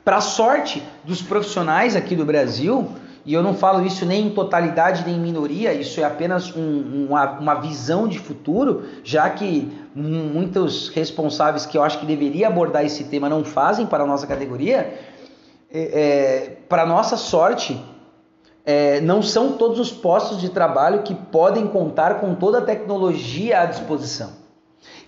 Para 0.04 0.20
sorte 0.20 0.82
dos 1.04 1.20
profissionais 1.20 1.96
aqui 1.96 2.14
do 2.14 2.24
Brasil, 2.24 2.88
e 3.26 3.34
eu 3.34 3.42
não 3.42 3.54
falo 3.54 3.84
isso 3.84 4.06
nem 4.06 4.28
em 4.28 4.30
totalidade 4.30 5.04
nem 5.04 5.16
em 5.16 5.20
minoria, 5.20 5.72
isso 5.72 6.00
é 6.00 6.04
apenas 6.04 6.54
um, 6.54 7.06
uma, 7.08 7.32
uma 7.32 7.54
visão 7.54 8.06
de 8.06 8.20
futuro, 8.20 8.84
já 9.02 9.28
que 9.28 9.76
muitos 9.92 10.88
responsáveis 10.90 11.66
que 11.66 11.76
eu 11.76 11.82
acho 11.82 11.98
que 11.98 12.06
deveria 12.06 12.46
abordar 12.46 12.84
esse 12.84 13.02
tema 13.04 13.28
não 13.28 13.44
fazem 13.44 13.84
para 13.84 14.04
a 14.04 14.06
nossa 14.06 14.28
categoria. 14.28 14.96
É, 15.68 15.80
é, 15.80 16.56
para 16.68 16.86
nossa 16.86 17.16
sorte, 17.16 17.84
é, 18.64 19.00
não 19.00 19.20
são 19.20 19.54
todos 19.54 19.80
os 19.80 19.90
postos 19.90 20.40
de 20.40 20.48
trabalho 20.48 21.02
que 21.02 21.14
podem 21.14 21.66
contar 21.66 22.20
com 22.20 22.32
toda 22.36 22.58
a 22.58 22.62
tecnologia 22.62 23.62
à 23.62 23.66
disposição. 23.66 24.30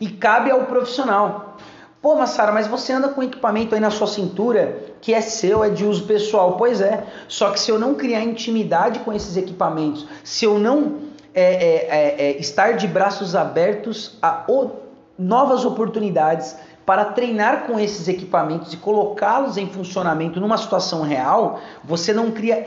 E 0.01 0.09
cabe 0.09 0.51
ao 0.51 0.65
profissional 0.65 1.57
Pô, 2.01 2.15
Massara, 2.15 2.53
mas 2.53 2.69
você 2.69 2.93
anda 2.93 3.09
com 3.09 3.23
equipamento 3.23 3.75
aí 3.75 3.81
na 3.81 3.91
sua 3.91 4.07
cintura 4.07 4.88
que 5.00 5.14
é 5.14 5.21
seu, 5.21 5.62
é 5.62 5.71
de 5.71 5.85
uso 5.85 6.05
pessoal. 6.05 6.57
Pois 6.57 6.81
é, 6.81 7.05
só 7.26 7.50
que 7.50 7.61
se 7.61 7.71
eu 7.71 7.78
não 7.78 7.95
criar 7.95 8.23
intimidade 8.23 9.00
com 9.00 9.12
esses 9.12 9.37
equipamentos, 9.37 10.07
se 10.25 10.45
eu 10.45 10.59
não 10.59 10.97
é, 11.35 11.43
é, 11.43 11.87
é, 11.88 12.31
é 12.31 12.38
estar 12.38 12.73
de 12.73 12.87
braços 12.87 13.35
abertos 13.35 14.17
a 14.21 14.45
o, 14.49 14.71
novas 15.19 15.64
oportunidades 15.64 16.57
para 16.87 17.05
treinar 17.05 17.67
com 17.67 17.78
esses 17.78 18.09
equipamentos 18.09 18.73
e 18.73 18.76
colocá-los 18.78 19.59
em 19.59 19.69
funcionamento 19.69 20.40
numa 20.40 20.57
situação 20.57 21.02
real, 21.02 21.61
você 21.85 22.14
não 22.14 22.31
cria 22.31 22.64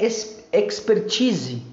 expertise 0.54 1.64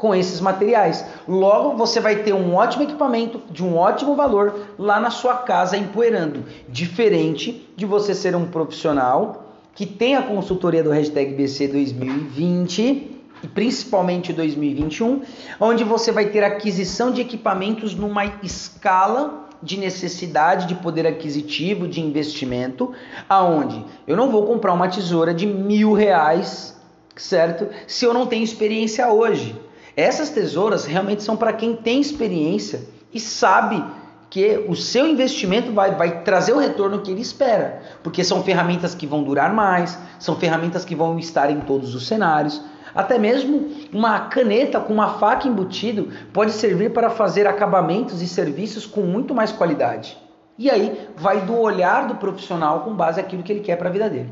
com 0.00 0.14
esses 0.14 0.40
materiais. 0.40 1.04
Logo, 1.28 1.76
você 1.76 2.00
vai 2.00 2.16
ter 2.22 2.32
um 2.32 2.54
ótimo 2.54 2.84
equipamento 2.84 3.38
de 3.50 3.62
um 3.62 3.76
ótimo 3.76 4.16
valor 4.16 4.68
lá 4.78 4.98
na 4.98 5.10
sua 5.10 5.34
casa 5.34 5.76
empoeirando. 5.76 6.42
Diferente 6.66 7.68
de 7.76 7.84
você 7.84 8.14
ser 8.14 8.34
um 8.34 8.46
profissional 8.46 9.52
que 9.74 9.84
tem 9.84 10.16
a 10.16 10.22
consultoria 10.22 10.82
do 10.82 10.90
hashtag 10.90 11.34
BC 11.34 11.68
2020 11.68 13.18
e 13.42 13.48
principalmente 13.48 14.32
2021, 14.32 15.20
onde 15.60 15.84
você 15.84 16.10
vai 16.10 16.26
ter 16.26 16.44
aquisição 16.44 17.10
de 17.10 17.20
equipamentos 17.20 17.94
numa 17.94 18.24
escala 18.42 19.48
de 19.62 19.78
necessidade 19.78 20.66
de 20.66 20.76
poder 20.76 21.06
aquisitivo, 21.06 21.86
de 21.86 22.00
investimento, 22.00 22.92
aonde 23.28 23.84
eu 24.06 24.16
não 24.16 24.30
vou 24.30 24.46
comprar 24.46 24.72
uma 24.72 24.88
tesoura 24.88 25.34
de 25.34 25.46
mil 25.46 25.92
reais, 25.92 26.80
certo? 27.14 27.68
Se 27.86 28.06
eu 28.06 28.14
não 28.14 28.26
tenho 28.26 28.42
experiência 28.42 29.06
hoje. 29.12 29.68
Essas 29.96 30.30
tesouras 30.30 30.84
realmente 30.84 31.22
são 31.22 31.36
para 31.36 31.52
quem 31.52 31.74
tem 31.74 32.00
experiência 32.00 32.82
e 33.12 33.18
sabe 33.18 33.82
que 34.30 34.64
o 34.68 34.76
seu 34.76 35.08
investimento 35.08 35.72
vai, 35.72 35.96
vai 35.96 36.22
trazer 36.22 36.52
o 36.52 36.58
retorno 36.58 37.00
que 37.00 37.10
ele 37.10 37.20
espera, 37.20 37.82
porque 38.02 38.22
são 38.22 38.44
ferramentas 38.44 38.94
que 38.94 39.06
vão 39.06 39.24
durar 39.24 39.52
mais, 39.52 39.98
são 40.20 40.36
ferramentas 40.36 40.84
que 40.84 40.94
vão 40.94 41.18
estar 41.18 41.50
em 41.50 41.60
todos 41.60 41.94
os 41.96 42.06
cenários. 42.06 42.62
Até 42.94 43.18
mesmo 43.18 43.68
uma 43.92 44.20
caneta 44.20 44.78
com 44.78 44.92
uma 44.92 45.14
faca 45.18 45.48
embutido 45.48 46.08
pode 46.32 46.52
servir 46.52 46.92
para 46.92 47.10
fazer 47.10 47.46
acabamentos 47.46 48.22
e 48.22 48.28
serviços 48.28 48.86
com 48.86 49.00
muito 49.00 49.34
mais 49.34 49.50
qualidade. 49.50 50.16
E 50.56 50.70
aí 50.70 51.08
vai 51.16 51.40
do 51.40 51.58
olhar 51.58 52.06
do 52.06 52.14
profissional 52.16 52.80
com 52.80 52.94
base 52.94 53.20
naquilo 53.20 53.42
que 53.42 53.52
ele 53.52 53.60
quer 53.60 53.76
para 53.76 53.88
a 53.88 53.92
vida 53.92 54.08
dele. 54.08 54.30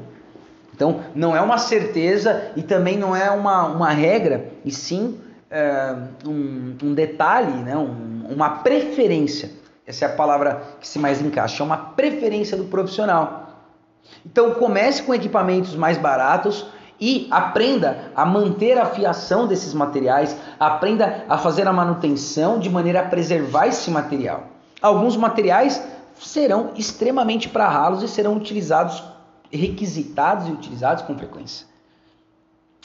Então 0.73 1.01
não 1.13 1.35
é 1.35 1.41
uma 1.41 1.59
certeza 1.59 2.53
e 2.55 2.63
também 2.63 2.97
não 2.97 3.17
é 3.17 3.31
uma, 3.31 3.67
uma 3.67 3.91
regra, 3.91 4.53
e 4.65 4.71
sim 4.71 5.19
é, 5.51 5.95
um, 6.27 6.77
um, 6.83 6.95
detalhe, 6.95 7.53
né, 7.63 7.77
um, 7.77 8.27
uma 8.29 8.51
preferência. 8.59 9.51
Essa 9.87 10.05
é 10.05 10.09
a 10.09 10.13
palavra 10.13 10.63
que 10.81 10.87
se 10.87 10.99
mais 10.99 11.21
encaixa, 11.21 11.63
é 11.63 11.67
uma 11.67 11.77
preferência 11.77 12.57
do 12.57 12.65
profissional. 12.65 13.49
Então 14.25 14.55
comece 14.55 15.03
com 15.03 15.15
equipamentos 15.15 15.75
mais 15.75 15.97
baratos 15.97 16.67
e 17.01 17.29
aprenda 17.31 18.11
a 18.15 18.27
manter 18.27 18.77
a 18.79 18.87
fiação 18.87 19.47
desses 19.47 19.73
materiais, 19.73 20.37
aprenda 20.59 21.25
a 21.29 21.39
fazer 21.39 21.67
a 21.67 21.73
manutenção 21.73 22.59
de 22.59 22.69
maneira 22.69 23.01
a 23.01 23.05
preservar 23.05 23.67
esse 23.67 23.91
material. 23.91 24.45
Alguns 24.83 25.17
materiais 25.17 25.83
serão 26.21 26.73
extremamente 26.77 27.49
para 27.49 27.69
ralos 27.69 28.03
e 28.03 28.09
serão 28.09 28.37
utilizados, 28.37 29.03
requisitados 29.51 30.49
e 30.49 30.53
utilizados 30.53 31.05
com 31.05 31.17
frequência. 31.17 31.67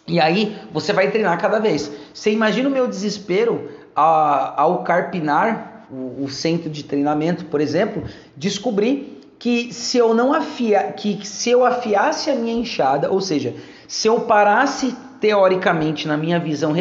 E 0.07 0.19
aí 0.19 0.57
você 0.71 0.91
vai 0.91 1.09
treinar 1.09 1.39
cada 1.39 1.59
vez. 1.59 1.91
Você 2.13 2.31
imagina 2.31 2.67
o 2.69 2.71
meu 2.71 2.87
desespero 2.87 3.69
ao 3.95 4.83
carpinar 4.83 5.87
o, 5.91 6.27
centro 6.27 6.69
de 6.69 6.83
treinamento, 6.83 7.45
por 7.45 7.61
exemplo, 7.61 8.03
descobrir 8.35 9.21
que 9.37 9.71
se 9.73 9.97
eu 9.97 10.13
não 10.13 10.33
afia, 10.33 10.91
que 10.91 11.25
se 11.27 11.49
eu 11.49 11.65
afiasse 11.65 12.29
a 12.31 12.35
minha 12.35 12.53
enxada, 12.53 13.11
ou 13.11 13.21
seja, 13.21 13.53
se 13.87 14.07
eu 14.07 14.21
parasse 14.21 14.95
teoricamente 15.19 16.07
na 16.07 16.17
minha 16.17 16.39
visão 16.39 16.73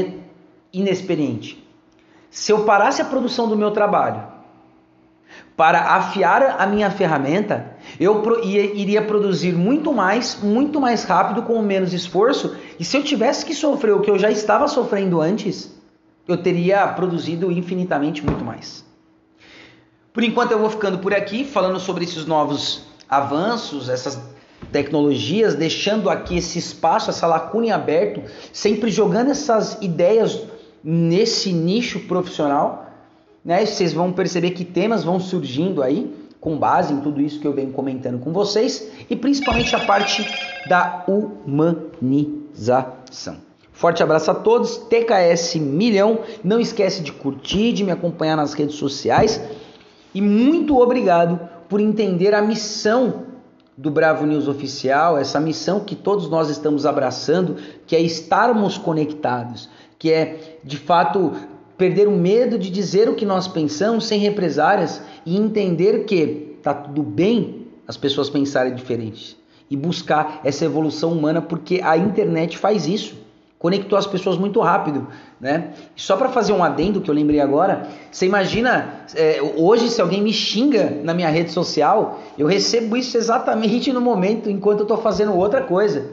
inexperiente, 0.72 1.62
se 2.30 2.50
eu 2.50 2.64
parasse 2.64 3.02
a 3.02 3.04
produção 3.04 3.48
do 3.48 3.56
meu 3.56 3.70
trabalho 3.72 4.31
para 5.62 5.94
afiar 5.94 6.56
a 6.58 6.66
minha 6.66 6.90
ferramenta, 6.90 7.76
eu 8.00 8.20
iria 8.42 9.00
produzir 9.00 9.52
muito 9.52 9.92
mais, 9.92 10.40
muito 10.42 10.80
mais 10.80 11.04
rápido, 11.04 11.42
com 11.42 11.62
menos 11.62 11.92
esforço. 11.92 12.56
E 12.80 12.84
se 12.84 12.96
eu 12.96 13.04
tivesse 13.04 13.46
que 13.46 13.54
sofrer 13.54 13.94
o 13.94 14.00
que 14.00 14.10
eu 14.10 14.18
já 14.18 14.28
estava 14.28 14.66
sofrendo 14.66 15.20
antes, 15.20 15.72
eu 16.26 16.36
teria 16.36 16.84
produzido 16.88 17.52
infinitamente 17.52 18.26
muito 18.26 18.44
mais. 18.44 18.84
Por 20.12 20.24
enquanto 20.24 20.50
eu 20.50 20.58
vou 20.58 20.68
ficando 20.68 20.98
por 20.98 21.14
aqui, 21.14 21.44
falando 21.44 21.78
sobre 21.78 22.02
esses 22.02 22.26
novos 22.26 22.88
avanços, 23.08 23.88
essas 23.88 24.20
tecnologias, 24.72 25.54
deixando 25.54 26.10
aqui 26.10 26.38
esse 26.38 26.58
espaço, 26.58 27.08
essa 27.08 27.28
lacuna 27.28 27.66
em 27.66 27.70
aberto, 27.70 28.20
sempre 28.52 28.90
jogando 28.90 29.30
essas 29.30 29.78
ideias 29.80 30.42
nesse 30.82 31.52
nicho 31.52 32.00
profissional 32.00 32.81
né? 33.44 33.66
Vocês 33.66 33.92
vão 33.92 34.12
perceber 34.12 34.52
que 34.52 34.64
temas 34.64 35.04
vão 35.04 35.18
surgindo 35.20 35.82
aí 35.82 36.14
com 36.40 36.56
base 36.58 36.92
em 36.92 37.00
tudo 37.00 37.20
isso 37.20 37.38
que 37.40 37.46
eu 37.46 37.52
venho 37.52 37.72
comentando 37.72 38.18
com 38.18 38.32
vocês 38.32 38.90
e 39.08 39.14
principalmente 39.14 39.76
a 39.76 39.80
parte 39.80 40.26
da 40.68 41.04
humanização. 41.06 42.92
Forte 43.72 44.02
abraço 44.02 44.30
a 44.30 44.34
todos, 44.34 44.76
TKS 44.76 45.56
milhão. 45.56 46.18
Não 46.42 46.60
esquece 46.60 47.02
de 47.02 47.12
curtir, 47.12 47.72
de 47.72 47.84
me 47.84 47.90
acompanhar 47.90 48.36
nas 48.36 48.52
redes 48.54 48.76
sociais 48.76 49.40
e 50.14 50.20
muito 50.20 50.78
obrigado 50.78 51.40
por 51.68 51.80
entender 51.80 52.34
a 52.34 52.42
missão 52.42 53.24
do 53.76 53.90
Bravo 53.90 54.26
News 54.26 54.46
Oficial, 54.48 55.16
essa 55.16 55.40
missão 55.40 55.80
que 55.80 55.96
todos 55.96 56.28
nós 56.28 56.50
estamos 56.50 56.84
abraçando, 56.84 57.56
que 57.86 57.96
é 57.96 58.00
estarmos 58.00 58.76
conectados, 58.76 59.68
que 59.98 60.12
é 60.12 60.58
de 60.62 60.76
fato 60.76 61.32
perder 61.76 62.08
o 62.08 62.12
medo 62.12 62.58
de 62.58 62.70
dizer 62.70 63.08
o 63.08 63.14
que 63.14 63.24
nós 63.24 63.48
pensamos 63.48 64.06
sem 64.06 64.20
represárias 64.20 65.02
e 65.24 65.36
entender 65.36 66.04
que 66.04 66.56
tá 66.62 66.72
tudo 66.72 67.02
bem 67.02 67.66
as 67.86 67.96
pessoas 67.96 68.30
pensarem 68.30 68.74
diferente 68.74 69.36
e 69.70 69.76
buscar 69.76 70.40
essa 70.44 70.64
evolução 70.64 71.12
humana 71.12 71.40
porque 71.40 71.80
a 71.82 71.96
internet 71.96 72.58
faz 72.58 72.86
isso. 72.86 73.20
Conectou 73.58 73.96
as 73.96 74.06
pessoas 74.06 74.36
muito 74.36 74.60
rápido, 74.60 75.06
né? 75.40 75.68
Só 75.94 76.16
para 76.16 76.28
fazer 76.28 76.52
um 76.52 76.64
adendo 76.64 77.00
que 77.00 77.08
eu 77.08 77.14
lembrei 77.14 77.38
agora, 77.40 77.88
você 78.10 78.26
imagina 78.26 79.04
é, 79.14 79.40
hoje 79.56 79.88
se 79.88 80.00
alguém 80.00 80.20
me 80.20 80.32
xinga 80.32 80.98
na 81.04 81.14
minha 81.14 81.28
rede 81.28 81.52
social, 81.52 82.20
eu 82.36 82.46
recebo 82.46 82.96
isso 82.96 83.16
exatamente 83.16 83.92
no 83.92 84.00
momento 84.00 84.50
enquanto 84.50 84.80
eu 84.80 84.84
estou 84.84 84.98
fazendo 84.98 85.34
outra 85.36 85.60
coisa. 85.60 86.10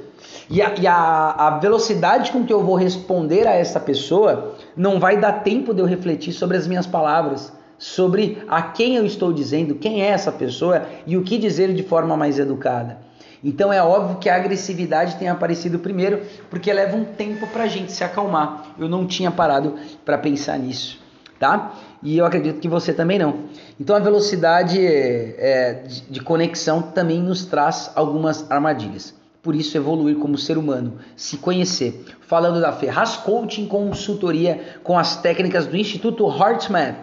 E, 0.48 0.62
a, 0.62 0.76
e 0.80 0.88
a, 0.88 1.32
a 1.38 1.50
velocidade 1.60 2.32
com 2.32 2.46
que 2.46 2.54
eu 2.54 2.64
vou 2.64 2.76
responder 2.76 3.48
a 3.48 3.54
essa 3.54 3.80
pessoa 3.80 4.56
não 4.80 4.98
vai 4.98 5.18
dar 5.18 5.44
tempo 5.44 5.74
de 5.74 5.82
eu 5.82 5.86
refletir 5.86 6.32
sobre 6.32 6.56
as 6.56 6.66
minhas 6.66 6.88
palavras, 6.88 7.52
sobre 7.78 8.42
a 8.48 8.62
quem 8.62 8.96
eu 8.96 9.06
estou 9.06 9.34
dizendo, 9.34 9.76
quem 9.76 10.02
é 10.02 10.08
essa 10.08 10.32
pessoa 10.32 10.84
e 11.06 11.18
o 11.18 11.22
que 11.22 11.38
dizer 11.38 11.74
de 11.74 11.84
forma 11.84 12.16
mais 12.16 12.40
educada. 12.40 12.98
Então 13.44 13.74
é 13.74 13.84
óbvio 13.84 14.20
que 14.20 14.30
a 14.30 14.38
agressividade 14.38 15.18
tem 15.18 15.28
aparecido 15.28 15.80
primeiro, 15.80 16.22
porque 16.50 16.72
leva 16.72 16.96
um 16.96 17.04
tempo 17.04 17.46
para 17.48 17.64
a 17.64 17.68
gente 17.68 17.92
se 17.92 18.06
acalmar. 18.06 18.74
Eu 18.80 18.88
não 18.88 19.06
tinha 19.06 19.30
parado 19.30 19.76
para 20.06 20.18
pensar 20.18 20.58
nisso, 20.58 20.98
tá? 21.38 21.74
E 22.02 22.18
eu 22.18 22.26
acredito 22.26 22.62
que 22.62 22.70
você 22.70 22.94
também 22.94 23.20
não. 23.20 23.36
Então 23.78 23.98
a 23.98 24.00
velocidade 24.00 24.80
é, 24.80 25.84
de, 25.86 26.02
de 26.04 26.22
conexão 26.22 26.82
também 26.82 27.22
nos 27.22 27.44
traz 27.44 27.92
algumas 27.96 28.50
armadilhas 28.50 29.19
por 29.42 29.56
isso 29.56 29.78
evoluir 29.78 30.18
como 30.18 30.38
ser 30.38 30.58
humano, 30.58 31.00
se 31.16 31.38
conhecer. 31.38 32.06
Falando 32.22 32.60
da 32.60 32.72
Ferraz 32.72 33.18
Coaching 33.18 33.68
Consultoria 33.68 34.80
com 34.84 34.98
as 34.98 35.18
técnicas 35.22 35.66
do 35.66 35.78
Instituto 35.78 36.28
HeartMath, 36.28 36.96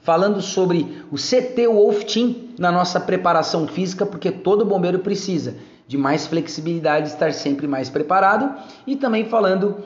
falando 0.00 0.40
sobre 0.40 1.02
o 1.10 1.16
CT 1.16 1.66
Wolf 1.68 2.04
Team 2.04 2.34
na 2.58 2.70
nossa 2.72 3.00
preparação 3.00 3.66
física, 3.66 4.04
porque 4.06 4.30
todo 4.30 4.64
bombeiro 4.64 4.98
precisa 4.98 5.56
de 5.86 5.98
mais 5.98 6.26
flexibilidade, 6.26 7.08
estar 7.08 7.32
sempre 7.32 7.66
mais 7.66 7.90
preparado, 7.90 8.54
e 8.86 8.96
também 8.96 9.26
falando 9.26 9.84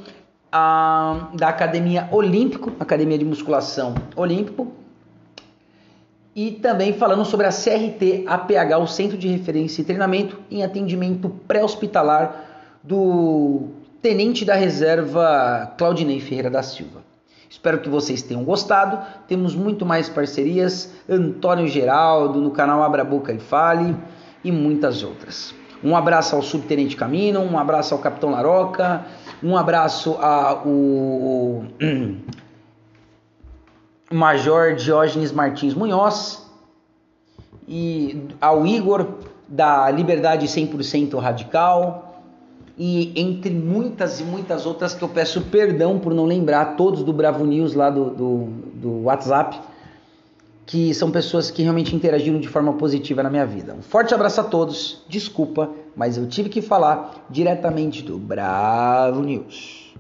ah, 0.53 1.29
da 1.35 1.49
Academia 1.49 2.09
Olímpico, 2.13 2.73
Academia 2.79 3.19
de 3.19 3.25
Musculação 3.25 3.95
Olímpico, 4.15 4.73
e 6.39 6.53
também 6.53 6.93
falando 6.93 7.25
sobre 7.25 7.49
a 7.49 7.51
CRT 7.51 8.23
APH, 8.25 8.79
o 8.81 8.87
Centro 8.87 9.19
de 9.19 9.27
Referência 9.27 9.83
e 9.83 9.85
Treinamento 9.85 10.39
em 10.49 10.63
Atendimento 10.63 11.29
Pré-Hospitalar 11.49 12.79
do 12.81 13.71
Tenente 14.01 14.45
da 14.45 14.55
Reserva 14.55 15.75
Claudinei 15.77 16.21
Ferreira 16.21 16.49
da 16.49 16.63
Silva. 16.63 17.03
Espero 17.51 17.81
que 17.81 17.89
vocês 17.89 18.23
tenham 18.23 18.45
gostado. 18.45 19.05
Temos 19.27 19.57
muito 19.57 19.85
mais 19.85 20.09
parcerias, 20.09 20.95
Antônio 21.09 21.67
Geraldo 21.67 22.41
no 22.41 22.53
canal 22.53 22.85
Abra 22.85 23.03
Boca 23.03 23.33
e 23.33 23.41
Fale 23.41 23.97
e 24.45 24.53
muitas 24.53 25.03
outras. 25.03 25.53
Um 25.83 25.97
abraço 25.97 26.37
ao 26.37 26.43
Subtenente 26.43 26.95
Camino, 26.95 27.41
um 27.41 27.59
abraço 27.59 27.95
ao 27.95 28.01
Capitão 28.01 28.31
Laroca, 28.31 29.05
um 29.43 29.57
abraço 29.57 30.13
ao 30.21 30.63
Major 34.11 34.75
Diógenes 34.75 35.33
Martins 35.33 35.75
Munhoz 35.75 36.47
e 37.67 38.29
ao 38.41 38.67
Igor 38.67 39.07
da 39.47 39.91
Liberdade 39.91 40.47
100% 40.47 41.19
Radical 41.19 42.23
e 42.79 43.13
entre 43.21 43.53
muitas 43.53 44.21
e 44.21 44.25
muitas 44.25 44.65
outras 44.65 44.95
que 44.95 45.03
eu 45.03 45.09
peço 45.09 45.43
perdão 45.43 45.99
por 45.99 46.15
não 46.15 46.25
lembrar, 46.25 46.77
todos 46.77 47.03
do 47.03 47.13
Bravo 47.13 47.45
News 47.45 47.75
lá 47.75 47.91
do, 47.91 48.11
do, 48.11 48.45
do 48.75 49.03
WhatsApp, 49.03 49.59
que 50.65 50.95
são 50.95 51.11
pessoas 51.11 51.51
que 51.51 51.63
realmente 51.63 51.97
interagiram 51.97 52.39
de 52.39 52.49
forma 52.49 52.73
positiva 52.75 53.23
na 53.23 53.31
minha 53.31 53.45
vida. 53.45 53.75
Um 53.75 53.83
forte 53.83 54.15
abraço 54.15 54.41
a 54.41 54.45
todos, 54.45 55.03
desculpa, 55.09 55.71
mas 55.97 56.17
eu 56.17 56.27
tive 56.29 56.49
que 56.49 56.63
falar 56.63 57.27
diretamente 57.29 58.03
do 58.03 58.17
Bravo 58.17 59.23
News. 59.23 59.95